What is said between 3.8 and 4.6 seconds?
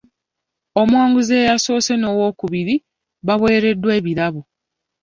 ebirabo.